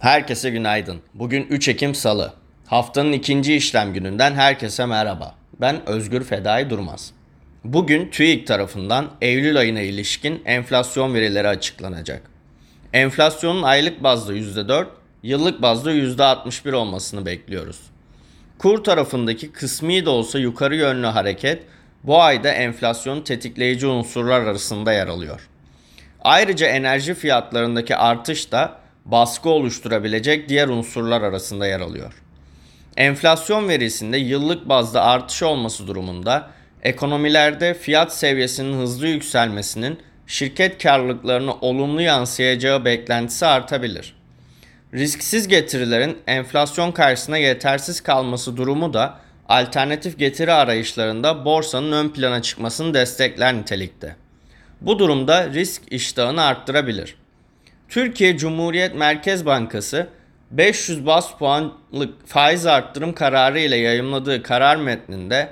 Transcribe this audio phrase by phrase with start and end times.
[0.00, 1.00] Herkese günaydın.
[1.14, 2.32] Bugün 3 Ekim Salı.
[2.66, 5.34] Haftanın ikinci işlem gününden herkese merhaba.
[5.60, 7.12] Ben Özgür Fedai Durmaz.
[7.64, 12.22] Bugün TÜİK tarafından Eylül ayına ilişkin enflasyon verileri açıklanacak.
[12.92, 14.86] Enflasyonun aylık bazda %4,
[15.22, 17.80] yıllık bazda %61 olmasını bekliyoruz.
[18.58, 21.62] Kur tarafındaki kısmi de olsa yukarı yönlü hareket
[22.04, 25.48] bu ayda enflasyonu tetikleyici unsurlar arasında yer alıyor.
[26.24, 32.22] Ayrıca enerji fiyatlarındaki artış da baskı oluşturabilecek diğer unsurlar arasında yer alıyor.
[32.96, 36.50] Enflasyon verisinde yıllık bazda artış olması durumunda
[36.82, 44.14] ekonomilerde fiyat seviyesinin hızlı yükselmesinin şirket karlılıklarını olumlu yansıyacağı beklentisi artabilir.
[44.94, 52.94] Risksiz getirilerin enflasyon karşısında yetersiz kalması durumu da alternatif getiri arayışlarında borsanın ön plana çıkmasını
[52.94, 54.16] destekler nitelikte.
[54.80, 57.19] Bu durumda risk iştahını arttırabilir.
[57.90, 60.08] Türkiye Cumhuriyet Merkez Bankası
[60.50, 65.48] 500 bas puanlık faiz arttırım kararı ile yayımladığı karar metninde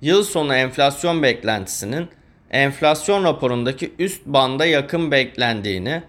[0.00, 2.08] yıl sonu enflasyon beklentisinin
[2.50, 6.02] enflasyon raporundaki üst banda yakın beklendiğini,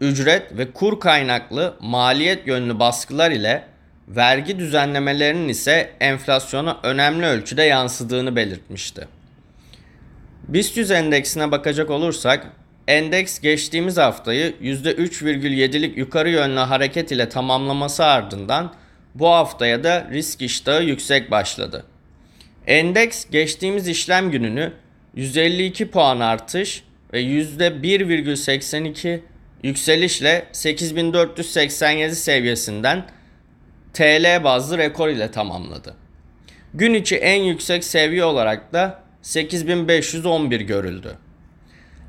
[0.00, 3.64] ücret ve kur kaynaklı maliyet yönlü baskılar ile
[4.08, 9.08] vergi düzenlemelerinin ise enflasyona önemli ölçüde yansıdığını belirtmişti.
[10.48, 12.46] BIST 100 endeksine bakacak olursak
[12.88, 18.74] endeks geçtiğimiz haftayı %3,7'lik yukarı yönlü hareket ile tamamlaması ardından
[19.14, 21.84] bu haftaya da risk iştahı yüksek başladı.
[22.66, 24.72] Endeks geçtiğimiz işlem gününü
[25.14, 29.20] 152 puan artış ve %1,82
[29.62, 33.06] yükselişle 8487 seviyesinden
[33.92, 35.94] TL bazlı rekor ile tamamladı.
[36.74, 41.16] Gün içi en yüksek seviye olarak da 8511 görüldü.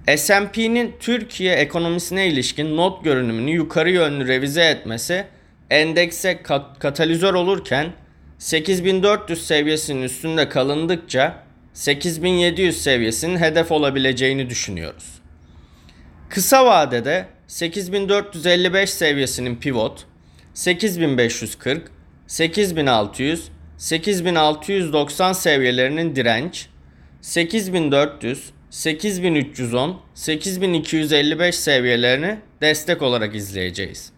[0.08, 5.26] S&P'nin Türkiye ekonomisine ilişkin not görünümünü yukarı yönlü revize etmesi
[5.70, 7.92] endekse kat- katalizör olurken
[8.38, 11.44] 8400 seviyesinin üstünde kalındıkça
[11.74, 15.06] 8700 seviyesinin hedef olabileceğini düşünüyoruz.
[16.30, 20.06] Kısa vadede 8455 seviyesinin pivot,
[20.54, 21.92] 8540,
[22.28, 26.68] 8600, 8690 seviyelerinin direnç,
[27.22, 34.12] 8400, 8310, 8255 seviyelerini destek olarak izleyeceğiz.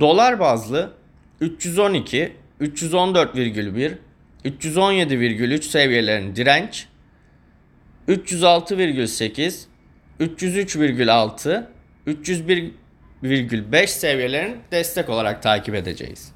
[0.00, 0.92] Dolar bazlı
[1.40, 3.94] 312, 314,1,
[4.44, 6.86] 317,3 seviyelerin direnç,
[8.08, 9.64] 306,8,
[10.20, 11.66] 303,6,
[12.06, 16.32] 301,5 seviyelerin destek olarak takip edeceğiz.